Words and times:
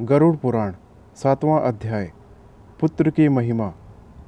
गरुड़ 0.00 0.36
पुराण, 0.36 0.72
सातवां 1.16 1.60
अध्याय, 1.60 2.10
पुत्र 2.80 3.10
की 3.10 3.28
महिमा, 3.28 3.70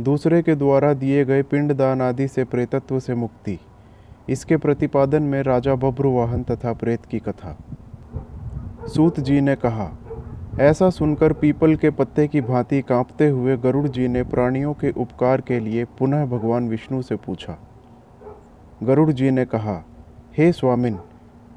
दूसरे 0.01 0.43
के 0.43 0.55
द्वारा 0.55 0.93
दिए 0.95 1.25
गए 1.25 1.43
पिंडदान 1.43 2.03
आदि 2.03 2.29
से 2.29 2.45
प्रेतत्व 2.45 2.99
से 3.01 3.15
मुक्ति, 3.15 3.59
इसके 4.29 4.57
प्रतिपादन 4.57 5.23
में 5.23 5.43
राजा 5.43 5.75
बब्रुवाहन 5.75 6.43
तथा 6.43 6.73
प्रेत 6.73 7.07
की 7.07 7.19
कथा। 7.19 7.57
सूत 8.87 9.21
जी 9.21 9.41
ने 9.41 9.57
कहा, 9.57 9.91
ऐसा 10.61 10.91
सुनकर 10.91 11.33
पीपल 11.33 11.77
के 11.77 11.91
पत्ते 11.91 12.29
की 12.29 12.41
भांति 12.41 12.83
कांपते 12.83 13.29
हुए 13.29 13.57
गरुड़ 13.57 13.87
जी 13.89 14.09
ने 14.09 14.23
प्राणियों 14.23 14.75
के 14.75 14.91
उपकार 14.91 15.41
के 15.41 15.61
लिए 15.61 15.85
पुनः 15.99 16.27
भगवान 16.27 16.69
विष्णु 16.69 17.03
से 17.03 17.17
पूछा। 17.17 17.59
गरुड़ 18.83 19.11
जी 19.11 19.31
ने 19.31 19.45
कहा, 19.45 19.83
हे 20.39 20.53
स्वामिन, 20.53 20.99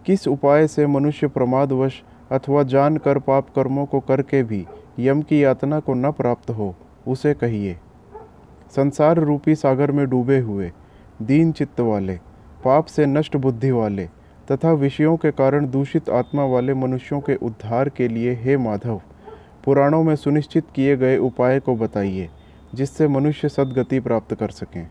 किस 0.05 0.27
उपाय 0.27 0.67
से 0.67 0.87
मनुष्य 0.87 1.27
प्रमादवश 1.27 2.03
अथवा 2.31 2.63
जानकर 2.63 3.19
पाप 3.19 3.49
कर्मों 3.49 3.85
को 3.85 3.99
करके 3.99 4.43
भी 4.43 4.65
यम 4.99 5.21
की 5.21 5.43
यातना 5.43 5.79
को 5.79 5.93
न 5.93 6.11
प्राप्त 6.11 6.49
हो, 6.49 6.75
उसे 7.07 7.33
कहिए। 7.33 7.77
संसार 8.75 9.17
रूपी 9.17 9.55
सागर 9.55 9.91
में 9.91 10.09
डूबे 10.09 10.39
हुए, 10.39 10.71
दीन 11.21 11.51
चित्त 11.51 11.79
वाले, 11.79 12.19
पाप 12.65 12.85
से 12.85 13.05
नष्ट 13.05 13.37
बुद्धि 13.37 13.71
वाले, 13.71 14.05
तथा 14.51 14.71
विषयों 14.71 15.17
के 15.17 15.31
कारण 15.31 15.69
दूषित 15.69 16.09
आत्मा 16.09 16.45
वाले 16.45 16.73
मनुष्यों 16.73 17.21
के 17.21 17.35
उद्धार 17.35 17.89
के 17.89 18.07
लिए 18.07 18.33
हे 18.33 18.57
माधव, 18.57 19.01
पुराणों 19.65 20.03
में 20.03 20.15
सुनिश्चित 20.15 20.65
किए 20.75 20.97
गए 20.97 21.17
उपाय 21.17 21.59
को 21.59 21.75
बताइए, 21.75 22.29
जिससे 22.75 23.07
मनुष्य 23.07 23.49
सदगति 23.49 23.99
प्राप्त 23.99 24.35
कर 24.35 24.49
सकें। 24.49 24.87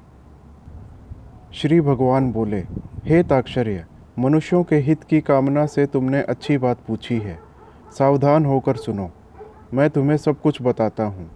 श्री 1.52 1.80
भगवान 1.80 2.32
बोले, 2.32 2.64
हे 3.04 3.22
ताक्षर्य 3.22 3.84
मनुष्यों 4.18 4.62
के 4.64 4.76
हित 4.76 5.02
की 5.04 5.20
कामना 5.20 5.64
से 5.66 5.84
तुमने 5.86 6.20
अच्छी 6.22 6.56
बात 6.58 6.78
पूछी 6.86 7.18
है। 7.18 7.38
सावधान 7.98 8.46
होकर 8.46 8.76
सुनो। 8.76 9.10
मैं 9.74 9.88
तुम्हें 9.90 10.16
सब 10.16 10.40
कुछ 10.40 10.58
बताता 10.62 11.04
हूँ। 11.04 11.28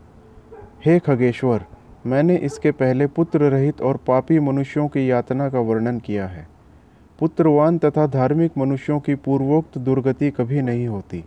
हे 0.84 0.98
खगेश्वर, 0.98 1.64
मैंने 2.06 2.36
इसके 2.38 2.70
पहले 2.70 3.06
पुत्र 3.06 3.50
रहित 3.50 3.82
और 3.82 3.96
पापी 3.96 4.38
मनुष्यों 4.40 4.88
की 4.88 5.10
यातना 5.10 5.48
का 5.50 5.60
वर्णन 5.60 5.98
किया 5.98 6.26
है। 6.26 6.46
पुत्रवान 7.18 7.78
तथा 7.78 8.06
धार्मिक 8.08 8.58
मनुष्यों 8.58 8.98
की 9.00 9.14
पूर्वोक्त 9.14 9.78
दुर्गति 9.78 10.30
कभी 10.30 10.62
नहीं 10.62 10.86
होती। 10.88 11.24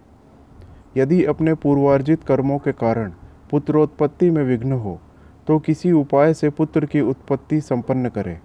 यदि 0.98 1.24
अपने 1.26 1.54
पूर्वार्जित 1.54 2.24
कर्मों 2.24 2.60
के 2.60 2.72
कारण 2.74 3.12
पुत्रोत्पत्ति 3.52 4.30
में 4.30 4.44
विघ्न 4.44 4.72
हो 4.72 5.00
तो 5.48 5.60
किसी 5.60 5.92
उपाय 5.94 6.34
से 6.34 6.50
पुत्र 6.50 6.86
की 6.86 7.02
उत्पत्ति 7.02 7.62
संपन्न 7.62 8.10
करें। 8.10 8.40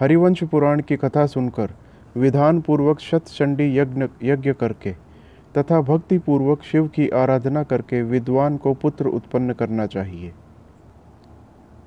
हरिवंश 0.00 0.44
पुराण 0.44 0.80
की 0.80 0.96
कथा 0.96 1.26
सुनकर 1.26 1.74
विधान 2.16 2.60
पूर्वक 2.60 3.00
शतचंडी 3.00 3.78
यज्ञ 3.78 4.06
यज्ञ 4.22 4.52
करके 4.52 4.92
तथा 5.58 5.80
भक्ति 5.80 6.18
पूर्वक 6.18 6.62
शिव 6.62 6.88
की 6.88 7.08
आराधना 7.08 7.62
करके 7.62 8.02
विद्वान 8.02 8.56
को 8.56 8.74
पुत्र 8.74 9.06
उत्पन्न 9.06 9.52
करना 9.52 9.86
चाहिए। 9.86 10.32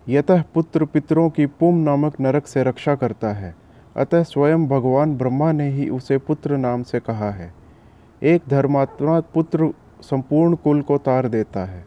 यतः 0.09 0.43
पुत्र 0.53 0.85
पितरों 0.85 1.29
की 1.29 1.45
पुम 1.45 1.75
नामक 1.75 2.19
नरक 2.19 2.47
से 2.47 2.63
रक्षा 2.63 2.95
करता 2.95 3.33
है। 3.33 3.55
अतः 3.97 4.23
स्वयं 4.23 4.67
भगवान 4.67 5.17
ब्रह्मा 5.17 5.51
ने 5.51 5.69
ही 5.69 5.89
उसे 5.89 6.17
पुत्र 6.17 6.57
नाम 6.57 6.83
से 6.83 6.99
कहा 6.99 7.31
है। 7.31 7.53
एक 8.23 8.41
धर्मात्मा 8.49 9.19
पुत्र 9.19 9.73
संपूर्ण 10.01 10.55
कुल 10.55 10.81
को 10.81 10.97
तार 10.97 11.27
देता 11.27 11.65
है। 11.65 11.85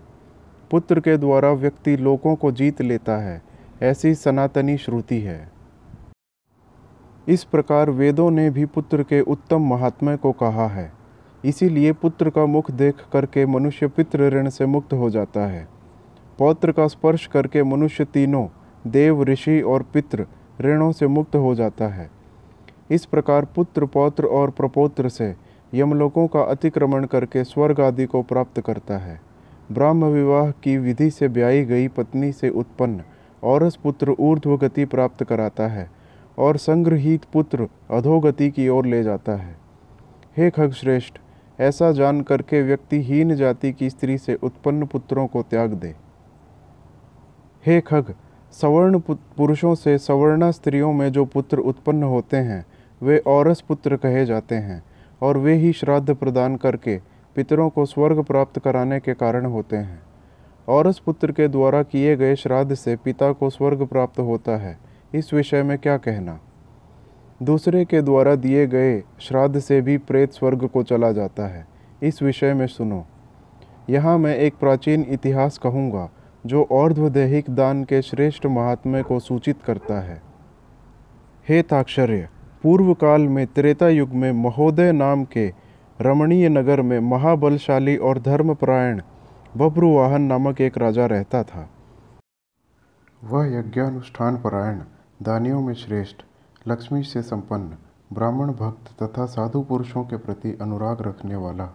पुत्र 0.70 1.00
के 1.00 1.16
द्वारा 1.16 1.52
व्यक्ति 1.52 1.96
लोगों 1.96 2.36
को 2.36 2.52
जीत 2.52 2.82
लेता 2.82 3.16
है। 3.16 3.42
ऐसी 3.82 4.14
सनातनी 4.14 4.76
श्रुति 4.76 5.20
है। 5.20 5.59
इस 7.30 7.44
प्रकार 7.44 7.90
वेदों 7.90 8.30
ने 8.30 8.50
भी 8.50 8.64
पुत्र 8.64 9.02
के 9.02 9.20
उत्तम 9.20 9.60
महात्म्य 9.60 10.16
को 10.16 10.32
कहा 10.32 10.66
है। 10.66 10.92
इसीलिए 11.44 11.92
पुत्र 11.92 12.30
का 12.30 12.46
मुख 12.46 12.70
देख 12.70 12.94
करके 13.12 13.46
मनुष्य 13.46 13.88
पितृ 13.88 14.28
ऋण 14.28 14.48
से 14.48 14.66
मुक्त 14.66 14.92
हो 14.92 15.10
जाता 15.10 15.40
है। 15.40 15.68
पौत्र 16.38 16.72
का 16.72 16.86
स्पर्श 16.86 17.26
करके 17.26 17.62
मनुष्य 17.62 18.04
तीनों, 18.04 18.46
देव, 18.86 19.22
ऋषि 19.22 19.60
और 19.60 19.82
पितृ, 19.82 20.24
ऋणों 20.60 20.92
से 20.92 21.06
मुक्त 21.06 21.36
हो 21.36 21.54
जाता 21.54 21.88
है। 21.88 22.10
इस 22.90 23.04
प्रकार 23.04 23.44
पुत्र, 23.44 23.86
पौत्र 23.86 24.24
और 24.24 24.50
प्रपोत्र 24.50 25.08
से 25.08 25.34
यमलोकों 25.74 26.26
का 26.26 26.40
अतिक्रमण 26.40 27.04
करके 27.04 27.44
स्वर्ग 27.44 27.80
आदि 27.80 28.06
को 28.06 28.22
प्राप्त 28.22 28.60
करता 28.60 28.98
है। 28.98 29.20
ब्राह्म 29.72 30.04
विवाह 30.04 30.50
की 30.50 30.78
विधि 30.78 31.10
से 31.10 31.28
ब्याई 31.28 31.64
गई 31.64 31.88
पत्नी 31.88 32.32
से 32.32 32.48
उत्पन्न 32.48 33.02
औरस 33.44 33.76
पुत्र 33.76 34.16
ऊर्ध्व 34.20 34.56
गति 34.56 34.84
प्राप्त 34.84 35.24
कराता 35.24 35.66
है। 35.66 35.99
और 36.40 36.56
संग्रहित 36.56 37.24
पुत्र 37.24 37.68
अधोगति 37.90 38.50
की 38.50 38.68
ओर 38.68 38.86
ले 38.86 39.02
जाता 39.02 39.32
है। 39.32 39.56
हे 40.36 40.50
खग 40.50 40.72
श्रेष्ठ 40.72 41.14
ऐसा 41.60 41.92
जान 41.92 42.20
करके 42.20 42.62
व्यक्ति 42.62 43.02
हीन 43.02 43.34
जाति 43.34 43.72
की 43.72 43.90
स्त्री 43.90 44.18
से 44.18 44.34
उत्पन्न 44.34 44.86
पुत्रों 44.86 45.26
को 45.26 45.42
त्याग 45.42 45.72
दे। 45.72 45.94
हे 47.66 47.80
खग, 47.80 48.14
सवर्ण 48.52 48.98
पुरुषों 49.10 49.74
से 49.74 49.98
सवर्णा 49.98 50.50
स्त्रियों 50.50 50.92
में 50.92 51.12
जो 51.12 51.24
पुत्र 51.24 51.58
उत्पन्न 51.58 52.02
होते 52.02 52.36
हैं, 52.36 52.64
वे 53.02 53.18
औरस 53.18 53.60
पुत्र 53.60 53.96
कहे 53.96 54.26
जाते 54.26 54.54
हैं, 54.54 54.82
और 55.22 55.36
वे 55.36 55.54
ही 55.54 55.72
श्राद्ध 55.72 56.14
प्रदान 56.14 56.56
करके 56.56 56.98
पितरों 57.36 57.70
को 57.70 57.86
स्वर्ग 57.86 58.22
प्राप्त 58.22 58.58
कराने 58.58 59.00
के 59.00 59.14
कारण 59.14 59.46
होते 59.46 59.76
हैं। 59.76 60.02
औरस 60.68 60.98
पुत्र 60.98 61.32
के 61.32 61.48
द्वारा 61.48 61.82
किए 61.82 62.16
गए 62.16 62.36
श्राद्ध 62.36 62.74
से 62.74 62.96
पिता 62.96 63.32
को 63.32 63.50
स्वर्ग 63.50 63.86
प्राप्त 63.86 64.20
होता 64.20 64.56
है। 64.56 64.89
इस 65.14 65.34
विषय 65.34 65.62
में 65.62 65.78
क्या 65.78 65.96
कहना? 65.96 66.40
दूसरे 67.42 67.84
के 67.84 68.02
द्वारा 68.02 68.34
दिए 68.34 68.66
गए 68.66 69.02
श्राद्ध 69.20 69.58
से 69.58 69.80
भी 69.80 69.98
प्रेत 69.98 70.32
स्वर्ग 70.32 70.66
को 70.66 70.82
चला 70.82 71.12
जाता 71.12 71.46
है। 71.46 71.66
इस 72.02 72.22
विषय 72.22 72.54
में 72.54 72.66
सुनो। 72.66 73.06
यहाँ 73.90 74.18
मैं 74.18 74.36
एक 74.36 74.54
प्राचीन 74.54 75.06
इतिहास 75.08 75.58
कहूँगा, 75.58 76.10
जो 76.46 76.62
और्ध्वदेहिक 76.72 77.50
दान 77.50 77.84
के 77.84 78.02
श्रेष्ठ 78.02 78.46
महात्म्य 78.46 79.02
को 79.02 79.18
सूचित 79.20 79.62
करता 79.62 80.00
है। 80.00 80.22
हे 81.48 81.62
ताक्षर्य 81.62 82.28
पूर्व 82.62 82.94
काल 82.94 83.20
में 83.20 83.46
त्रेता 83.46 83.88
युग 83.88 84.10
में 84.10 84.32
महोदय 84.32 84.92
नाम 84.92 85.24
के 85.24 85.52
रमणीय 86.00 86.48
नगर 86.48 86.82
में 86.82 87.00
महाबलशाली 87.00 87.96
और 87.96 88.18
धर्मपरायण 88.18 89.02
बब्रुवाहन 89.56 90.22
नामक 90.22 90.60
एक 90.60 90.78
राजा 90.78 91.06
रहता 91.06 91.42
था। 91.42 91.70
वह 93.24 93.58
यज्ञानुष्ठान 93.58 94.36
परायण 94.36 94.80
दानियों 95.22 95.60
में 95.60 95.74
श्रेष्ठ, 95.74 96.16
लक्ष्मी 96.68 97.02
से 97.02 97.22
संपन्न, 97.22 97.76
ब्राह्मण 98.12 98.52
भक्त 98.52 99.02
तथा 99.02 99.26
साधु 99.26 99.62
पुरुषों 99.62 100.04
के 100.04 100.16
प्रति 100.16 100.58
अनुराग 100.62 101.02
रखने 101.02 101.36
वाला, 101.36 101.68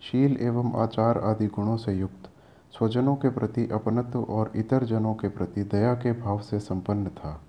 शील 0.00 0.36
एवं 0.40 0.82
आचार 0.82 1.18
आदि 1.18 1.46
गुणों 1.46 1.76
से 1.76 1.92
युक्त, 1.92 2.30
स्वजनों 2.78 3.16
के 3.16 3.28
प्रति 3.28 3.68
अपनत्व 3.72 4.22
और 4.22 4.52
इतर 4.56 4.84
जनों 4.84 5.14
के 5.14 5.28
प्रति 5.28 5.62
दया 5.62 5.94
के 5.94 6.12
भाव 6.12 6.40
से 6.40 6.60
संपन्न 6.60 7.06
था। 7.06 7.40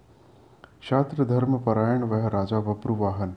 शास्त्र 0.82 1.26
धर्म 1.26 1.60
परायण 1.60 2.04
वह 2.04 2.28
राजा 2.28 2.60
बब्रुवाहन 2.60 3.36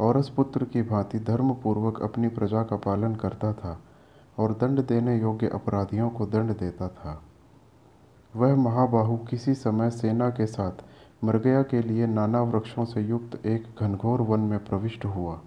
औरस 0.00 0.28
पुत्र 0.28 0.64
की 0.64 0.82
भांति 0.82 1.18
धर्मपूर्वक 1.18 2.02
अपनी 2.02 2.28
प्रजा 2.28 2.62
का 2.62 2.76
पालन 2.76 3.14
करता 3.14 3.52
था 3.52 3.80
और 4.38 4.52
दंड 4.52 4.86
देने 4.86 5.18
योग्य 5.18 5.48
अपराधियों 5.48 6.10
को 6.10 6.26
दंड 6.26 6.58
देता 6.58 6.88
था। 6.88 7.22
वह 8.36 8.56
महाबाहु 8.56 9.16
किसी 9.16 9.54
समय 9.54 9.90
सेना 9.90 10.30
के 10.30 10.46
साथ 10.46 10.85
मृगया 11.24 11.62
के 11.62 11.82
लिए 11.82 12.06
नाना 12.06 12.42
वृक्षों 12.42 12.84
से 12.84 13.00
युक्त 13.00 13.46
एक 13.46 13.66
घनघोर 13.80 14.20
वन 14.20 14.40
में 14.40 14.64
प्रविष्ट 14.64 15.04
हुआ। 15.04 15.40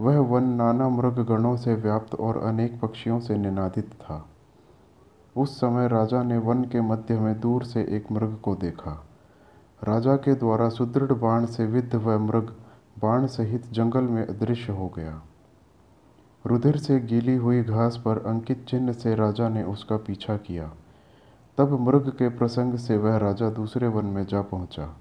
वह 0.00 0.18
वन 0.18 0.44
नाना 0.44 0.88
मृग 0.88 1.18
गणों 1.26 1.56
से 1.56 1.74
व्याप्त 1.74 2.14
और 2.14 2.38
अनेक 2.38 2.80
पक्षियों 2.80 3.20
से 3.20 3.36
निनादित 3.36 3.90
था। 3.90 4.26
उस 5.36 5.56
समय 5.56 5.88
राजा 5.88 6.22
ने 6.22 6.38
वन 6.38 6.64
के 6.64 6.80
मध्य 6.80 7.18
में 7.20 7.40
दूर 7.40 7.64
से 7.64 7.82
एक 7.82 8.12
मृग 8.12 8.38
को 8.40 8.54
देखा। 8.54 9.06
राजा 9.84 10.16
के 10.16 10.34
द्वारा 10.34 10.68
सुदृढ़ 10.68 11.12
बाण 11.12 11.46
से 11.46 11.66
विद्ध 11.66 11.94
वह 11.94 12.18
मृग 12.18 12.54
बाण 13.02 13.26
सहित 13.26 13.66
जंगल 13.66 14.02
में 14.02 14.26
अदृश्य 14.26 14.72
हो 14.72 14.88
गया। 14.88 15.22
रुधिर 16.46 16.76
से 16.76 17.00
गीली 17.00 17.36
हुई 17.36 17.62
घास 17.62 18.02
पर 18.04 18.18
अंकित 18.26 18.64
चिन्ह 18.68 18.92
से 18.92 19.14
राजा 19.14 19.48
ने 19.48 19.62
उसका 19.62 19.96
पीछा 19.96 20.36
किया। 20.36 20.70
तब 21.60 21.80
मृग 21.80 22.08
के 22.08 22.28
प्रसंग 22.28 22.74
से 22.74 22.96
वह 22.96 23.16
राजा 23.16 23.50
दूसरे 23.50 23.88
वन 23.88 24.04
में 24.04 24.26
जा 24.26 24.40
पहुँचा। 24.42 24.96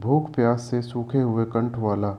भूख 0.00 0.30
प्यास 0.30 0.62
से 0.62 0.82
सूखे 0.82 1.18
हुए 1.18 1.44
कंठ 1.44 1.76
वाला 1.76 2.10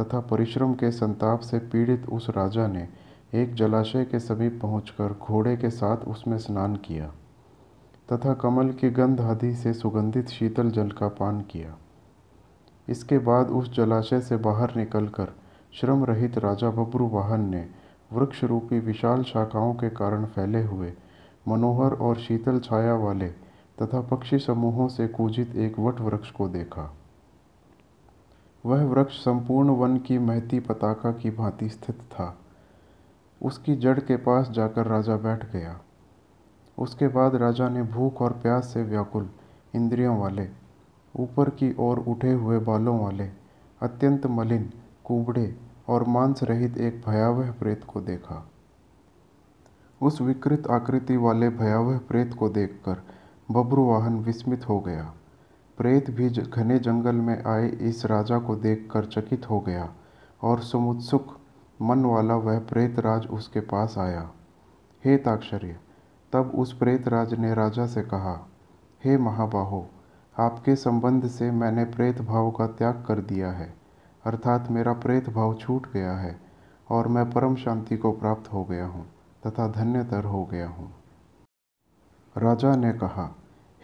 तथा 0.00 0.20
परिश्रम 0.20 0.74
के 0.74 0.90
संताप 0.90 1.40
से 1.40 1.58
पीड़ित 1.58 2.08
उस 2.08 2.30
राजा 2.30 2.66
ने 2.66 2.88
एक 3.34 3.54
जलाशय 3.54 4.04
के 4.04 4.20
समीप 4.20 4.58
पहुंचकर 4.62 5.12
घोड़े 5.22 5.56
के 5.56 5.70
साथ 5.70 5.96
उसमें 5.96 6.38
स्नान 6.38 6.76
किया 6.76 7.06
तथा 8.12 8.34
कमल 8.34 8.72
की 8.72 8.90
गंध 8.90 9.20
आदि 9.20 9.54
से 9.54 9.72
सुगंधित 9.72 10.28
शीतल 10.28 10.70
जल 10.70 10.90
का 10.90 11.08
पान 11.08 11.40
किया। 11.40 11.76
इसके 12.88 13.18
बाद 13.18 13.50
उस 13.50 13.74
जलाशय 13.76 14.20
से 14.20 14.36
बाहर 14.36 14.76
निकलकर 14.76 15.34
श्रम 15.72 16.04
रहित 16.04 16.38
राजा 16.38 16.70
बब्रू 16.70 17.08
वाहन 17.08 17.40
ने 17.40 17.66
वृक्ष 18.12 18.44
रूपी 18.44 18.78
विशाल 18.78 19.22
शाखाओं 19.22 19.74
के 19.74 19.90
कारण 19.90 20.24
फैले 20.24 20.62
हुए 20.62 20.92
मनोहर 21.48 21.92
और 21.92 22.16
शीतल 22.16 22.58
छाया 22.58 22.94
वाले 22.94 23.28
तथा 23.82 24.00
पक्षी 24.00 24.38
समूहों 24.38 24.88
से 24.88 25.08
कूजित 25.08 25.56
एक 25.56 25.78
वट 25.78 26.00
वृक्ष 26.00 26.30
को 26.30 26.48
देखा। 26.48 26.94
वह 28.66 28.84
वृक्ष 28.84 29.14
संपूर्ण 29.14 29.70
वन 29.70 29.96
की 29.96 30.18
महती 30.18 30.60
पताका 30.60 31.12
की 31.12 31.30
भांति 31.30 31.68
स्थित 31.68 31.96
था। 31.96 32.38
उसकी 33.42 33.76
जड़ 33.76 34.00
के 34.00 34.16
पास 34.16 34.50
जाकर 34.50 34.86
राजा 34.86 35.16
बैठ 35.16 35.52
गया। 35.52 35.80
उसके 36.78 37.08
बाद 37.08 37.34
राजा 37.34 37.68
ने 37.68 37.82
भूख 37.82 38.22
और 38.22 38.32
प्यास 38.32 38.66
से 38.66 38.82
व्याकुल 38.82 39.30
इंद्रियों 39.74 40.18
वाले, 40.18 40.48
ऊपर 41.16 41.50
की 41.50 41.76
ओर 41.78 41.98
उठे 41.98 42.32
हुए 42.32 42.58
बालों 42.58 43.00
वाले, 43.00 43.24
अत्यंत 43.82 44.26
मलिन, 44.26 44.72
कुबड़े 45.04 45.56
और 45.88 46.04
मांस 46.04 46.42
रहित 46.42 46.78
एक 46.78 47.02
भयावह 47.06 47.52
प्रेत 47.52 47.84
को 47.84 48.00
देखा। 48.00 48.50
उस 50.00 50.20
विकृत 50.20 50.66
आकृति 50.70 51.16
वाले 51.16 51.48
भयावह 51.48 51.98
प्रेत 52.08 52.34
को 52.34 52.48
देखकर 52.48 53.02
बब्रुवाहन 53.48 54.18
विस्मित 54.18 54.68
हो 54.68 54.78
गया। 54.80 55.12
प्रेत 55.78 56.10
भी 56.10 56.28
घने 56.30 56.78
जंगल 56.78 57.14
में 57.14 57.42
आए 57.44 57.68
इस 57.82 58.04
राजा 58.06 58.38
को 58.38 58.56
देखकर 58.56 59.04
चकित 59.04 59.48
हो 59.50 59.60
गया 59.60 59.88
और 60.42 60.60
समुत्सुक 60.62 61.36
मन 61.82 62.04
वाला 62.04 62.34
वह 62.36 62.58
प्रेत 62.64 62.98
राज 62.98 63.26
उसके 63.28 63.60
पास 63.62 63.94
आया। 63.98 64.28
हे 65.02 65.16
ताक्षर्य, 65.16 65.76
तब 66.32 66.52
उस 66.54 66.76
प्रेत 66.78 67.08
राज 67.08 67.34
ने 67.34 67.54
राजा 67.54 67.86
से 67.86 68.02
कहा, 68.02 68.34
हे 69.02 69.16
महाबाहो, 69.18 69.86
आपके 70.36 70.76
संबंध 70.76 71.26
से 71.28 71.50
मैंने 71.52 71.84
प्रेत 71.86 72.20
भाव 72.22 72.50
का 72.50 72.66
त्याग 72.68 73.04
कर 73.08 73.20
दिया 73.22 73.50
है, 73.52 73.72
अर्थात 74.24 74.70
मेरा 74.70 74.92
प्रेत 74.94 75.30
भाव 75.30 75.54
छूट 75.54 75.92
गया 75.92 76.12
है 76.12 76.38
और 76.90 77.08
मैं 77.08 77.30
परम 77.30 77.54
शांति 77.56 77.96
को 77.96 78.12
प्राप्त 78.12 78.52
हो 78.52 78.64
गया 78.64 78.86
हूँ। 78.86 79.06
तथा 79.46 79.68
धन्यतर 79.68 80.24
हो 80.24 80.44
गया 80.44 80.68
हूँ। 80.68 80.92
राजा 82.38 82.76
ने 82.76 82.92
कहा, 82.92 83.36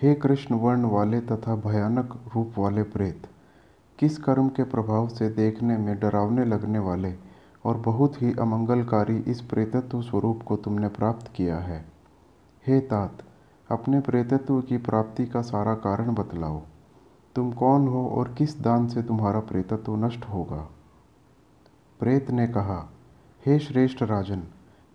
हे 0.02 0.14
कृष्ण, 0.14 0.54
वर्ण 0.54 0.84
वाले 0.84 1.20
तथा 1.20 1.56
भयानक 1.56 2.24
रूप 2.36 2.54
वाले 2.58 2.82
प्रेत, 2.82 3.26
किस 3.98 4.18
कर्म 4.18 4.48
के 4.48 4.62
प्रभाव 4.62 5.08
से 5.08 5.28
देखने 5.28 5.76
में 5.76 5.98
डरावने 5.98 6.44
लगने 6.44 6.78
वाले 6.78 7.14
और 7.64 7.76
बहुत 7.76 8.22
ही 8.22 8.32
अमंगलकारी 8.32 9.16
इस 9.16 9.40
प्रेतत्व 9.40 10.02
स्वरूप 10.02 10.42
को 10.42 10.56
तुमने 10.56 10.88
प्राप्त 10.88 11.32
किया 11.34 11.58
है? 11.58 11.84
हे 12.66 12.80
तात, 12.80 13.22
अपने 13.70 14.00
प्रेतत्व 14.00 14.60
की 14.60 14.78
प्राप्ति 14.78 15.26
का 15.26 15.42
सारा 15.42 15.74
कारण 15.74 16.14
बतलाओ। 16.14 16.62
तुम 17.34 17.52
कौन 17.52 17.88
हो 17.88 18.08
और 18.08 18.34
किस 18.34 18.60
दान 18.60 18.88
से 18.88 19.02
तुम्हारा 19.02 19.40
प्रेतत्व 19.40 19.96
नष्ट 19.96 20.24
होगा? 20.24 20.70
प्रेत 22.00 22.30
ने 22.30 22.46
कहा, 22.46 22.90
हे 23.46 23.58
श्रेष्ठ 23.58 24.02
राजन 24.02 24.42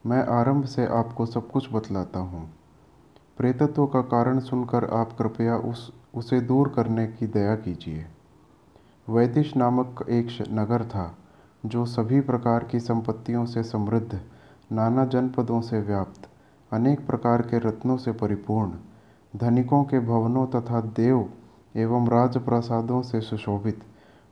मैं 0.06 0.28
आरंभ 0.28 0.66
से 0.66 0.86
आपको 0.86 1.26
सब 1.26 1.52
कुछ 1.52 1.74
बतलाता 1.74 2.20
हूँ। 2.20 2.50
प्रेतत्व 3.38 3.86
का 3.86 4.02
कारण 4.02 4.40
सुनकर 4.40 4.86
आप 4.86 5.14
कृपया 5.18 5.58
उस, 5.58 5.94
उसे 6.16 6.42
दूर 6.42 6.70
करने 6.70 7.08
की 7.08 7.28
दया 7.28 7.56
कीजिए। 7.56 8.06
वैदिश 9.10 9.58
नामक 9.58 10.06
एक 10.10 10.28
नगर 10.52 10.84
था, 10.86 11.18
जो 11.66 11.86
सभी 11.86 12.22
प्रकार 12.22 12.64
की 12.64 12.80
संपत्तियों 12.80 13.46
से 13.46 13.64
समृद्ध, 13.64 14.22
नाना 14.72 15.06
जनपदों 15.06 15.62
से 15.62 15.82
व्याप्त, 15.82 16.30
अनेक 16.74 17.08
प्रकार 17.08 17.42
के 17.42 17.60
रत्नों 17.60 17.98
से 17.98 18.12
परिपूर्ण, 18.12 18.72
धनिकों 19.36 19.84
के 19.84 20.00
भवनों 20.00 20.48
तथा 20.48 20.82
देव 20.82 21.30
एवं 21.76 22.08
राजप्रसादों 22.08 23.02
से 23.02 23.22
सुशोभित 23.22 23.84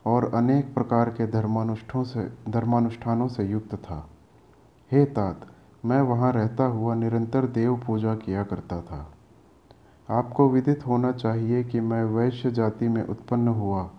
और 0.05 0.35
अनेक 0.35 0.73
प्रकार 0.73 1.09
के 1.09 1.27
धर्मानुष्ठों 1.27 2.03
से, 2.03 2.33
धर्मानुष्ठानों 2.49 3.27
से 3.27 3.43
युक्त 3.43 3.75
था। 3.75 4.09
हे 4.91 5.05
तात 5.05 5.45
मैं 5.85 6.01
वहाँ 6.01 6.31
रहता 6.31 6.63
हुआ 6.63 6.95
निरंतर 6.95 7.45
देव 7.45 7.75
पूजा 7.87 8.15
किया 8.15 8.43
करता 8.43 8.81
था। 8.81 9.11
आपको 10.09 10.49
विदित 10.49 10.87
होना 10.87 11.11
चाहिए 11.11 11.63
कि 11.63 11.79
मैं 11.79 12.03
वैश्य 12.03 12.51
जाति 12.51 12.87
में 12.87 13.07
उत्पन्न 13.07 13.47
हुआ 13.47 13.89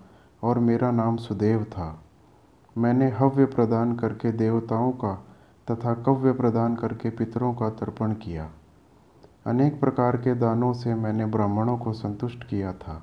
और 0.42 0.58
मेरा 0.58 0.90
नाम 0.90 1.16
सुदेव 1.16 1.64
था। 1.64 2.04
मैंने 2.78 3.10
हव्य 3.10 3.44
प्रदान 3.44 3.96
करके 3.96 4.32
देवताओं 4.32 4.92
का 4.92 5.24
तथा 5.70 5.94
कव्य 5.94 6.32
प्रदान 6.32 6.76
करके 6.76 7.10
पितरों 7.10 7.54
का 7.54 7.70
तर्पण 7.70 8.12
किया। 8.12 8.50
अनेक 9.46 9.80
प्रकार 9.80 10.16
के 10.16 10.34
दानों 10.34 10.72
से 10.72 10.94
मैंने 10.94 11.26
ब्राह्मणों 11.26 11.78
को 11.78 11.92
संतुष्ट 11.92 12.48
किया 12.48 12.72
था 12.72 13.02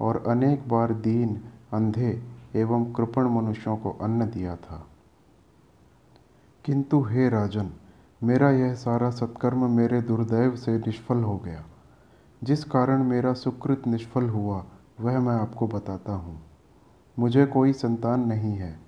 और 0.00 0.24
अनेक 0.28 0.68
बार 0.68 0.94
दीन, 0.94 1.40
अंधे 1.72 2.22
एवं 2.56 2.92
कृपण 2.92 3.28
मनुष्यों 3.28 3.76
को 3.76 3.90
अन्न 3.90 4.30
दिया 4.30 4.56
था। 4.56 4.86
किंतु 6.64 7.02
हे 7.02 7.28
राजन 7.28 7.70
मेरा 8.22 8.50
यह 8.50 8.74
सारा 8.74 9.10
सत्कर्म 9.10 9.70
मेरे 9.70 10.02
दुर्दैव 10.02 10.56
से 10.56 10.78
निष्फल 10.78 11.16
हो 11.16 11.38
गया। 11.38 11.64
जिस 12.44 12.64
कारण 12.64 13.02
मेरा 13.02 13.32
सुकृत 13.32 13.82
निष्फल 13.86 14.28
हुआ, 14.28 14.64
वह 15.00 15.18
मैं 15.18 15.34
आपको 15.34 15.68
बताता 15.68 16.12
हूँ। 16.12 16.42
मुझे 17.18 17.46
कोई 17.46 17.72
संतान 17.72 18.20
नहीं 18.20 18.52
है, 18.56 18.78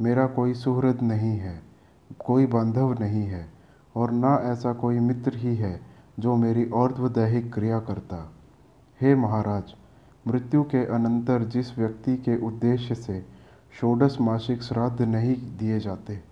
मेरा 0.00 0.26
कोई 0.26 0.54
सुहृद 0.54 1.02
नहीं 1.02 1.38
है, 1.38 1.62
कोई 2.26 2.46
बांधव 2.46 2.92
नहीं 3.00 3.22
है, 3.22 3.52
और 3.96 4.10
ना 4.10 4.34
ऐसा 4.42 4.72
कोई 4.72 4.98
मित्र 4.98 5.32
ही 5.34 5.56
है, 5.56 5.80
जो 6.18 6.36
मेरी 6.36 6.64
और्ध्वदैहिक 6.64 7.54
क्रिया 7.54 7.80
करता। 7.80 8.32
हे 9.00 9.14
महाराज, 9.14 9.74
मृत्यु 10.28 10.62
के 10.62 10.86
अनंतर 10.86 11.44
जिस 11.44 11.78
व्यक्ति 11.78 12.16
के 12.16 12.46
उद्देश्य 12.46 12.94
से 12.94 13.26
षोडश 13.80 14.18
मासिक 14.20 14.62
श्राद्ध 14.62 15.02
नहीं 15.02 15.34
दिए 15.58 15.80
जाते 15.80 16.31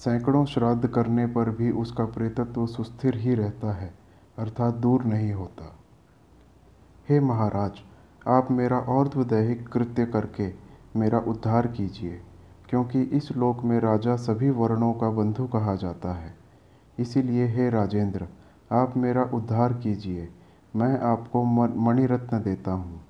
सैकड़ों 0.00 0.44
श्राद्ध 0.44 0.88
करने 0.88 1.26
पर 1.26 1.50
भी 1.50 1.70
उसका 1.70 2.04
प्रेतत्व 2.06 2.66
सुस्थिर 2.66 3.16
ही 3.16 3.34
रहता 3.34 3.72
है, 3.72 3.92
अर्थात 4.38 4.74
दूर 4.74 5.04
नहीं 5.04 5.32
होता। 5.32 5.74
हे 7.08 7.20
महाराज, 7.20 7.80
आप 8.28 8.50
मेरा 8.50 8.78
और्ध्वदैहिक 8.90 9.68
कृत्य 9.68 10.06
करके 10.06 10.48
मेरा 10.96 11.18
उद्धार 11.28 11.66
कीजिए, 11.66 12.20
क्योंकि 12.68 13.02
इस 13.12 13.30
लोक 13.32 13.62
में 13.64 13.78
राजा 13.80 14.16
सभी 14.18 14.50
वर्णों 14.52 14.92
का 14.94 15.10
बंधु 15.12 15.46
कहा 15.48 15.74
जाता 15.76 16.14
है। 16.14 16.34
इसीलिए 16.98 17.46
हे 17.48 17.70
राजेंद्र, 17.70 18.28
आप 18.70 18.96
मेरा 18.96 19.22
उद्धार 19.34 19.72
कीजिए, 19.74 20.28
मैं 20.76 20.98
आपको 21.02 21.44
मणिरत्न 21.84 22.42
देता 22.42 22.72
हूँ। 22.72 23.00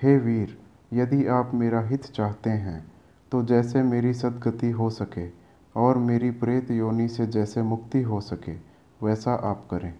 हे 0.00 0.16
वीर, 0.18 0.58
यदि 0.92 1.26
आप 1.32 1.50
मेरा 1.54 1.80
हित 1.80 2.04
चाहते 2.06 2.50
हैं 2.50 2.80
तो 3.32 3.42
जैसे 3.44 3.82
मेरी 3.82 4.12
सदगति 4.14 4.70
हो 4.70 4.88
सके 4.90 5.26
और 5.76 5.98
मेरी 5.98 6.30
प्रेत 6.30 6.70
योनि 6.70 7.08
से 7.08 7.26
जैसे 7.26 7.62
मुक्ति 7.62 8.02
हो 8.02 8.20
सके, 8.20 8.52
वैसा 9.06 9.34
आप 9.34 9.68
करें। 9.70 9.94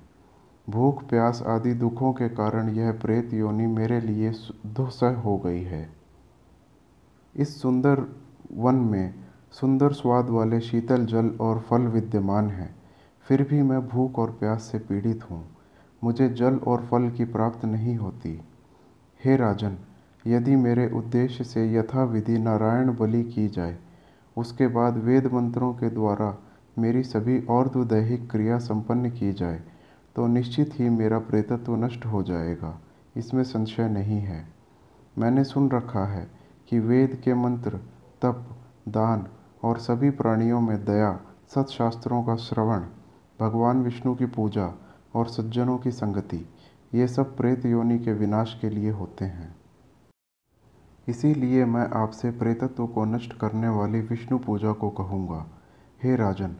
भूख, 0.71 1.09
प्यास 1.09 1.43
आदि 1.47 1.75
दुखों 1.75 2.13
के 2.13 2.29
कारण 2.29 2.69
यह 2.69 2.93
प्रेत 2.93 3.35
योनि 3.35 3.67
मेरे 3.67 4.01
लिए 4.01 4.31
दुस्सह 4.67 5.15
हो 5.15 5.39
गई 5.39 5.63
है। 5.63 5.93
इस 7.37 7.63
सुंदर 7.63 8.21
वन 8.55 8.75
में 8.75 9.15
सुंदर 9.53 9.93
स्वाद 9.93 10.29
वाले 10.29 10.61
शीतल 10.61 11.07
जल 11.07 11.29
और 11.29 11.61
फल 11.61 11.83
विद्यमान 11.83 12.51
हैं। 12.51 12.77
फिर 13.29 13.43
भी 13.43 13.63
मैं 13.63 13.89
भूख 13.89 14.19
और 14.19 14.31
प्यास 14.31 14.63
से 14.63 14.79
पीड़ित 14.79 15.31
हूँ। 15.31 15.45
मुझे 16.05 16.29
जल 16.29 16.57
और 16.57 16.87
फल 16.87 17.11
की 17.11 17.25
प्राप्त 17.25 17.65
नहीं 17.65 17.97
होती। 17.97 18.41
हे 19.25 19.37
राजन, 19.37 19.77
यदि 20.27 20.57
मेरे 20.57 20.91
उद्देश्य 20.91 21.45
से 21.45 21.73
यथाविधि 21.75 22.39
नारायण 22.39 22.97
बलि 22.97 23.23
की 23.25 23.49
जाए 23.49 23.79
उसके 24.37 24.67
बाद 24.67 24.97
वेद 24.97 25.27
मंत्रों 25.27 25.75
के 25.75 25.91
द्वारा 25.91 26.39
मेरी 26.79 27.03
सभी 27.03 27.47
और्ध्वदैहिक 27.47 28.31
क्रिया 28.31 28.59
संपन्न 28.59 29.11
की 29.11 29.33
जाए 29.33 29.63
तो 30.17 30.27
निश्चित 30.27 30.71
ही 30.75 30.89
मेरा 30.89 31.19
प्रेतत्व 31.19 31.77
नष्ट 31.77 32.07
हो 32.07 32.23
जाएगा। 32.23 32.81
इसमें 33.17 33.45
संशय 33.45 33.89
नहीं 33.89 34.19
है। 34.19 34.49
मैंने 35.19 35.45
सुन 35.45 35.71
रखा 35.71 36.05
है 36.05 36.31
कि 36.69 36.79
वेद 36.79 37.21
के 37.25 37.35
मंत्र, 37.35 37.71
तप, 38.23 38.57
दान 38.89 39.27
और 39.63 39.79
सभी 39.79 40.11
प्राणियों 40.11 40.61
में 40.61 40.85
दया, 40.85 41.21
सत्शास्त्रों 41.55 42.23
का 42.23 42.37
श्रवण, 42.37 42.83
भगवान 43.41 43.83
विष्णु 43.83 44.15
की 44.15 44.27
पूजा 44.27 44.79
और 45.15 45.27
सज्जनों 45.27 45.79
की 45.79 45.91
संगति, 45.91 46.49
ये 46.95 47.09
सब 47.09 47.37
प्रेत 47.37 47.67
योनि 47.67 47.99
के 47.99 48.13
विनाश 48.13 48.59
के 48.61 48.71
लिए 48.71 48.91
होते 48.91 49.25
हैं। 49.25 49.62
इसीलिए 51.09 51.65
मैं 51.65 51.89
आपसे 51.91 52.31
प्रेतत्व 52.31 52.87
को 52.87 53.05
नष्ट 53.05 53.33
करने 53.33 53.69
वाली 53.69 54.01
विष्णु 54.01 54.39
पूजा 54.39 54.73
को 54.73 54.91
कहूँगा। 54.91 55.47
हे 56.03 56.17
राजन, 56.17 56.55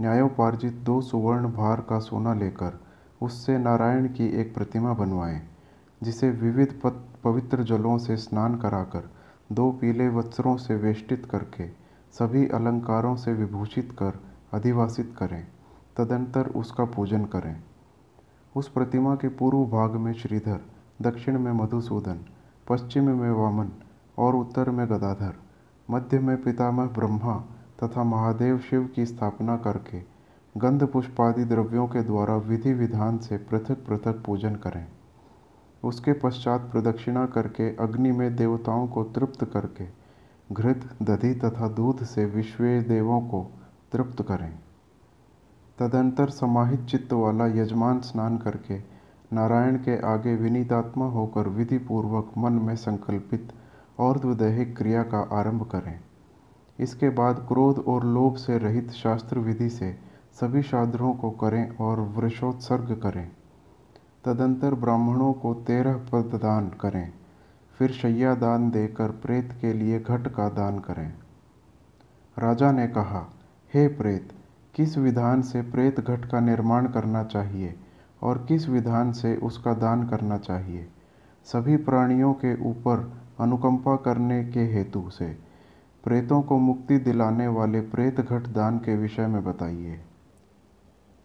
न्यायोपार्जित 0.00 0.72
दो 0.72 1.00
सुवर्ण 1.00 1.52
भार 1.52 1.80
का 1.80 1.98
सोना 1.98 2.34
लेकर 2.34 2.80
उससे 3.22 3.58
नारायण 3.58 4.08
की 4.08 4.26
एक 4.40 4.54
प्रतिमा 4.54 4.92
बनवाएँ, 4.92 5.40
जिसे 6.02 6.30
विविध 6.30 6.80
पवित्र 7.24 7.62
जलों 7.62 7.98
से 7.98 8.16
स्नान 8.16 8.54
कराकर, 8.54 9.10
दो 9.52 9.70
पीले 9.72 10.08
वस्त्रों 10.08 10.56
से 10.56 10.76
वेष्टित 10.76 11.26
करके, 11.26 11.68
सभी 12.12 12.46
अलंकारों 12.48 13.16
से 13.16 13.32
विभूषित 13.32 13.92
कर 13.92 14.20
अधिवासित 14.52 15.14
करें, 15.18 15.46
तदंतर 15.96 16.46
उसका 16.46 16.84
पूजन 16.84 17.24
करें। 17.24 17.56
उस 18.56 18.68
प्रतिमा 18.68 19.14
के 19.14 19.28
पूर्व 19.28 19.64
भाग 19.66 19.90
में 19.90 20.12
श्रीधर, 20.12 20.60
दक्षिण 21.02 21.38
में 21.38 21.52
मधुसूदन, 21.52 22.24
पश्चिम 22.68 23.10
में 23.20 23.30
वामन 23.30 23.70
और 24.18 24.36
उत्तर 24.36 24.70
में 24.70 24.86
गदाधर, 24.86 25.34
मध्य 25.90 26.18
में 26.18 26.42
पितामह 26.42 26.86
ब्रह्मा 26.86 27.36
तथा 27.82 28.04
महादेव 28.04 28.58
शिव 28.58 28.88
की 28.94 29.06
स्थापना 29.06 29.56
करके 29.56 30.02
गंध 30.56 30.86
पुष्पादि 30.86 31.44
द्रव्यों 31.44 31.86
के 31.86 32.02
द्वारा 32.02 32.36
विधि 32.36 32.72
विधान 32.72 33.18
से 33.18 33.36
पृथक 33.36 33.84
पृथक 33.86 34.22
पूजन 34.26 34.54
करें। 34.54 34.86
उसके 35.84 36.12
पश्चात 36.12 36.60
प्रदक्षिणा 36.60 37.26
करके 37.26 37.76
अग्नि 37.76 38.12
में 38.12 38.36
देवताओं 38.36 38.86
को 38.86 39.04
तृप्त 39.04 39.44
करके 39.44 39.86
घृत, 40.52 40.88
दधि 41.02 41.34
तथा 41.34 41.68
दूध 41.68 42.04
से 42.04 42.24
विश्व 42.24 42.64
देवों 42.64 43.20
को 43.20 43.50
तृप्त 43.92 44.22
करें। 44.22 44.52
तदंतर 45.78 46.28
समाहित 46.28 46.84
चित्त 46.84 47.12
वाला 47.12 47.46
यजमान 47.46 48.00
स्नान 48.00 48.38
करके 48.38 48.78
नारायण 49.32 49.76
के 49.76 50.06
आगे 50.06 50.34
विनीतात्मा 50.36 51.06
होकर 51.06 51.48
विधि 51.48 51.78
पूर्वक 51.78 52.32
मन 52.38 52.52
में 52.52 52.76
संकल्पित 52.76 53.52
और 53.98 54.18
द्वदैहिक 54.18 54.76
क्रिया 54.76 55.02
का 55.02 55.28
आरंभ 55.32 55.62
करें। 55.62 56.00
इसके 56.80 57.08
बाद 57.08 57.44
क्रोध 57.48 57.78
और 57.78 58.04
लोभ 58.04 58.34
से 58.34 58.58
रहित 58.58 58.90
शास्त्र 58.90 59.38
विधि 59.38 59.68
से 59.68 59.98
सभी 60.40 60.62
साधनों 60.62 61.14
को 61.14 61.30
करें 61.30 61.76
और 61.76 62.00
वृषोत्सर्ग 62.00 63.00
करें। 63.02 63.30
तदंतर 64.24 64.74
ब्राह्मणों 64.74 65.32
को 65.32 65.54
तेरह 65.54 65.94
पद 65.94 66.30
दान 66.34 66.68
करें। 66.68 67.12
फिर 67.78 67.90
शैया 67.90 68.34
दान 68.34 68.70
देकर 68.70 69.10
प्रेत 69.10 69.58
के 69.60 69.72
लिए 69.72 70.00
घट 70.00 70.28
का 70.28 70.48
दान 70.48 70.78
करें। 70.78 71.12
राजा 72.38 72.72
ने 72.72 72.86
कहा, 72.86 73.32
हे 73.74 73.88
प्रेत, 73.88 74.32
किस 74.74 74.98
विधान 74.98 75.42
से 75.42 75.62
प्रेत 75.62 76.00
घट 76.00 76.24
का 76.24 76.40
निर्माण 76.40 76.86
करना 76.86 77.24
चाहिए 77.24 77.78
और 78.22 78.44
किस 78.48 78.68
विधान 78.68 79.12
से 79.12 79.36
उसका 79.36 79.74
दान 79.74 80.08
करना 80.08 80.38
चाहिए? 80.38 80.88
सभी 81.44 81.76
प्राणियों 81.76 82.34
के 82.34 82.70
ऊपर 82.70 83.23
अनुकंपा 83.40 83.96
करने 83.96 84.44
के 84.44 84.60
हेतु 84.60 85.10
से। 85.10 85.26
प्रेतों 86.04 86.42
को 86.42 86.58
मुक्ति 86.58 86.98
दिलाने 86.98 87.48
वाले 87.48 87.80
प्रेत 87.80 88.20
घट 88.20 88.42
दान 88.46 88.78
के 88.78 88.96
विषय 88.96 89.26
में 89.26 89.44
बताइए। 89.44 90.00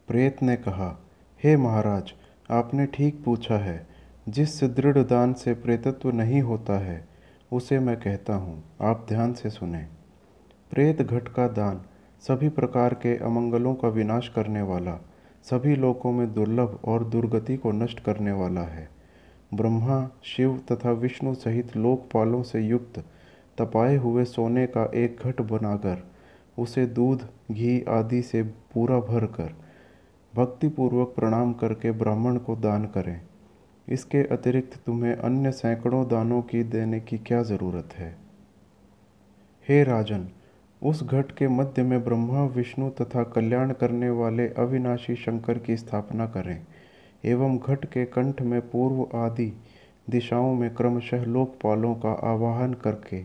प्रेत 0.08 0.44
ने 0.44 0.56
कहा, 0.56 1.00
हे 1.44 1.58
महाराज, 1.58 2.14
आपने 2.52 2.86
ठीक 2.86 3.24
पूछा 3.26 3.56
है। 3.56 3.88
जिस 4.30 4.60
सुदृढ़ 4.60 4.98
दान 4.98 5.34
से 5.34 5.54
प्रेतत्व 5.54 6.12
नहीं 6.12 6.42
होता 6.42 6.74
है, 6.74 7.08
उसे 7.52 7.80
मैं 7.80 7.98
कहता 7.98 8.36
हूँ, 8.36 8.64
आप 8.82 9.06
ध्यान 9.10 9.34
से 9.34 9.50
सुने। 9.50 9.88
प्रेत 10.72 11.02
घट 11.02 11.28
का 11.28 11.48
दान 11.48 11.82
सभी 12.22 12.50
प्रकार 12.50 12.94
के 12.94 13.18
अमंगलों 13.18 13.76
का 13.76 13.88
विनाश 13.88 14.28
करने 14.30 14.62
वाला, 14.62 14.94
सभी 15.44 15.76
लोकों 15.76 16.12
में 16.12 16.34
दुर्लभ 16.34 16.80
और 16.86 17.04
दुर्गति 17.04 17.58
को 17.58 17.72
नष्ट 17.72 18.00
करने 18.00 18.32
वाला 18.32 18.62
है। 18.62 18.99
ब्रह्मा, 19.54 20.10
शिव 20.24 20.62
तथा 20.72 20.92
विष्णु 20.92 21.34
सहित 21.34 21.78
लोकपालों 21.78 22.44
से 22.44 22.62
युक्त, 22.62 23.00
तपाए 23.58 23.96
हुए 23.96 24.26
सोने 24.26 24.68
का 24.68 24.92
एक 24.96 25.18
घट 25.26 25.42
बनाकर, 25.42 26.08
उसे 26.60 26.86
दूध, 26.86 27.28
घी 27.52 27.82
आदि 27.82 28.22
से 28.22 28.44
पूरा 28.44 29.00
भर 29.00 29.26
कर 29.26 29.54
भक्तिपूर्वक 30.36 31.14
प्रणाम 31.16 31.54
करके 31.54 31.92
ब्राह्मण 31.92 32.38
को 32.38 32.56
दान 32.56 32.86
करें। 32.86 33.22
इसके 33.90 34.24
अतिरिक्त 34.24 34.80
तुम्हें 34.86 35.16
अन्य 35.16 35.52
सैकड़ों 35.52 36.08
दानों 36.08 36.42
की 36.42 36.64
देने 36.64 37.00
की 37.00 37.18
क्या 37.18 37.44
ज़रूरत 37.44 37.90
है? 37.94 38.18
हे 39.70 39.84
राजन, 39.84 40.30
उस 40.84 41.04
घट 41.04 41.32
के 41.32 41.48
मध्य 41.48 41.84
में 41.84 42.04
ब्रह्मा, 42.04 42.46
विष्णु 42.46 42.90
तथा 42.90 43.24
कल्याण 43.24 43.74
करने 43.74 44.10
वाले 44.10 44.48
अविनाशी 44.48 45.16
शंकर 45.16 45.58
की 45.58 45.78
स्थापना 45.78 46.26
करें। 46.26 46.66
एवं 47.26 47.58
घट 47.58 47.86
के 47.86 48.06
कंठ 48.06 48.42
में 48.42 48.62
पूर्व 48.62 49.18
आदि 49.18 49.54
दिशाओं 50.10 50.56
में 50.56 50.74
क्रमशः 50.76 51.26
लोकपालों 51.26 51.96
का 51.96 52.12
आवाहन 52.12 52.74
करके, 52.74 53.24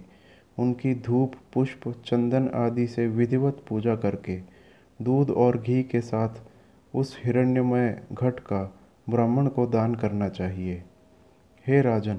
उनकी 0.59 0.95
धूप, 0.95 1.33
पुष्प, 1.53 1.95
चंदन 2.05 2.49
आदि 2.55 2.87
से 2.87 3.07
विधिवत 3.07 3.63
पूजा 3.69 3.97
करके, 3.97 4.41
दूध 5.03 5.31
और 5.31 5.59
घी 5.59 5.83
के 5.83 6.01
साथ 6.01 6.29
उस 6.95 7.21
हिरण्यमय 7.25 8.03
घट 8.13 8.41
का 8.41 8.75
ब्राह्मण 9.11 9.47
को 9.47 9.67
दान 9.67 9.95
करना 9.95 10.29
चाहिए। 10.29 10.85
हे 11.67 11.83
राजन, 11.83 12.15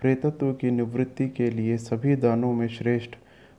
प्रेतत्व 0.00 0.52
की 0.52 0.70
निवृत्ति 0.70 1.28
के 1.28 1.50
लिए 1.50 1.76
सभी 1.76 2.16
दानों 2.16 2.52
में 2.52 2.68
श्रेष्ठ 2.68 3.10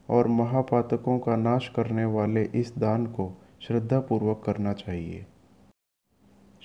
और 0.10 0.28
महापातकों 0.28 1.20
का 1.20 1.36
नाश 1.36 1.72
करने 1.76 2.06
वाले 2.06 2.44
इस 2.44 2.78
दान 2.78 3.06
को 3.06 3.42
श्रद्धापूर्वक 3.62 4.42
करना 4.46 4.74
चाहिए। 4.74 5.26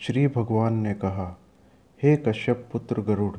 श्री 0.06 0.26
भगवान 0.26 0.74
ने 0.74 0.94
कहा, 0.94 1.40
हे 2.02 2.16
कश्यप 2.16 2.68
पुत्र 2.72 3.02
गरुड़, 3.02 3.36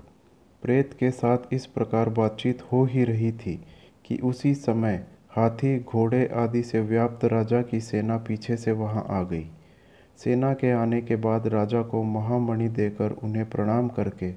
प्रेत 0.62 0.93
के 1.00 1.12
साथ 1.12 1.38
इस 1.53 1.65
प्रकार 1.65 2.10
बातचीत 2.10 2.62
हो 2.62 2.86
ही 2.86 3.03
रही 3.03 3.32
थी 3.32 3.65
कि 4.05 4.17
उसी 4.17 4.53
समय 4.53 5.08
हाथी, 5.29 5.79
घोड़े 5.79 6.29
आदि 6.36 6.63
से 6.63 6.79
व्याप्त 6.79 7.25
राजा 7.25 7.62
की 7.62 7.82
सेना 7.82 8.17
पीछे 8.17 8.58
से 8.58 8.72
वहाँ 8.72 9.05
आ 9.10 9.24
गई। 9.24 9.48
सेना 10.17 10.53
के 10.53 10.72
आने 10.72 11.01
के 11.01 11.15
बाद 11.15 11.48
राजा 11.48 11.82
को 11.82 12.03
महामणि 12.03 12.70
देकर 12.70 13.12
उन्हें 13.12 13.50
प्रणाम 13.50 13.89
करके, 13.89 14.32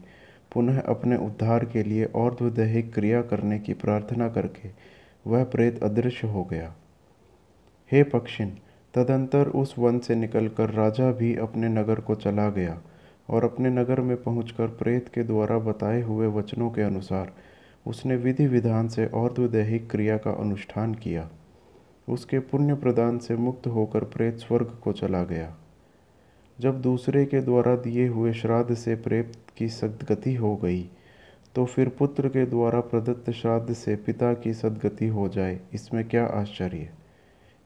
पुनः 0.52 0.80
अपने 0.80 1.16
उद्धार 1.16 1.64
के 1.64 1.82
लिए 1.82 2.04
और 2.04 2.34
द्वदैहिक 2.34 2.94
क्रिया 2.94 3.22
करने 3.22 3.58
की 3.58 3.74
प्रार्थना 3.74 4.28
करके, 4.28 4.70
वह 5.26 5.44
प्रेत 5.44 5.82
अदृश्य 5.82 6.28
हो 6.28 6.44
गया। 6.44 6.74
हे 7.92 8.02
पक्षिन 8.02 8.58
तदंतर 8.96 9.48
उस 9.54 9.74
वन 9.78 9.98
से 9.98 10.14
निकलकर 10.14 10.70
राजा 10.70 11.10
भी 11.12 11.34
अपने 11.36 11.68
नगर 11.68 12.00
को 12.00 12.14
चला 12.14 12.48
गया 12.50 12.78
और 13.28 13.44
अपने 13.44 13.70
नगर 13.70 14.00
में 14.00 14.16
पहुंचकर 14.22 14.66
प्रेत 14.76 15.08
के 15.08 15.22
द्वारा 15.22 15.58
बताए 15.58 16.00
हुए 16.02 16.26
वचनों 16.28 16.70
के 16.70 16.82
अनुसार 16.82 17.32
उसने 17.86 18.16
विधि 18.16 18.46
विधान 18.46 18.88
से 18.88 19.06
और 19.06 19.32
द्वदैहिक 19.32 19.90
क्रिया 19.90 20.16
का 20.16 20.30
अनुष्ठान 20.40 20.94
किया। 20.94 21.28
उसके 22.08 22.38
पुण्य 22.40 22.74
प्रदान 22.74 23.18
से 23.18 23.36
मुक्त 23.36 23.66
होकर 23.66 24.04
प्रेत 24.06 24.38
स्वर्ग 24.38 24.78
को 24.84 24.92
चला 24.92 25.22
गया। 25.24 25.54
जब 26.58 26.80
दूसरे 26.80 27.24
के 27.26 27.40
द्वारा 27.40 27.74
दिए 27.76 28.06
हुए 28.08 28.32
श्राद्ध 28.32 28.74
से 28.74 28.94
प्रेत 28.96 29.32
की 29.58 29.68
सदगति 29.70 30.34
हो 30.34 30.56
गई 30.56 30.82
तो 31.54 31.64
फिर 31.64 31.88
पुत्र 31.88 32.28
के 32.28 32.44
द्वारा 32.46 32.80
प्रदत्त 32.82 33.30
श्राद्ध 33.32 33.74
से 33.74 33.96
पिता 33.96 34.32
की 34.34 34.52
सदगति 34.54 35.06
हो 35.08 35.28
जाए, 35.28 35.58
इसमें 35.74 36.08
क्या 36.08 36.24
आश्चर्य? 36.26 36.88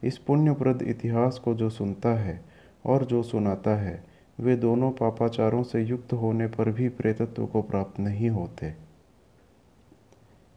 इस 0.03 0.19
पुण्यप्रद 0.19 0.83
इतिहास 0.83 1.39
को 1.39 1.55
जो 1.55 1.71
सुनता 1.71 2.09
है 2.09 2.45
और 2.87 3.05
जो 3.05 3.23
सुनाता 3.23 3.71
है, 3.71 4.05
वे 4.41 4.57
दोनों 4.57 4.91
पापाचारों 4.91 5.63
से 5.63 5.83
युक्त 5.83 6.13
होने 6.13 6.47
पर 6.47 6.71
भी 6.71 6.89
प्रेतत्व 6.89 7.47
को 7.47 7.63
प्राप्त 7.63 8.01
नहीं 8.01 8.31
होते। 8.31 8.75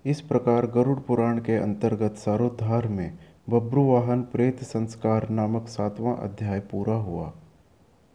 इस 0.06 0.22
प्रकार 0.22 0.68
गरुड़ 0.68 1.00
पुराण 1.00 1.38
के 1.38 1.56
अंतर्गत 1.56 2.16
सारोद्धार 2.16 2.88
में 2.88 3.18
बब्रुवाहन 3.50 4.22
प्रेत 4.22 4.64
संस्कार 4.64 5.30
नामक 5.30 5.68
सातवां 5.68 6.16
अध्याय 6.16 6.60
पूरा 6.60 6.96
हुआ। 6.96 7.34